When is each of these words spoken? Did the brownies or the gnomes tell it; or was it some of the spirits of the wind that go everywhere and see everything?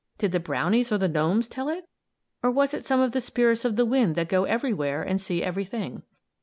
Did 0.17 0.31
the 0.31 0.39
brownies 0.39 0.91
or 0.91 0.97
the 0.97 1.07
gnomes 1.07 1.47
tell 1.47 1.69
it; 1.69 1.85
or 2.41 2.49
was 2.49 2.73
it 2.73 2.83
some 2.83 2.99
of 2.99 3.11
the 3.11 3.21
spirits 3.21 3.65
of 3.65 3.75
the 3.75 3.85
wind 3.85 4.15
that 4.15 4.29
go 4.29 4.45
everywhere 4.45 5.03
and 5.03 5.21
see 5.21 5.43
everything? 5.43 6.01